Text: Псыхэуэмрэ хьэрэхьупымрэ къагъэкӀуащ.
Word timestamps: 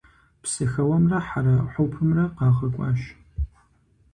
Псыхэуэмрэ 0.41 1.19
хьэрэхьупымрэ 1.27 2.25
къагъэкӀуащ. 2.37 3.01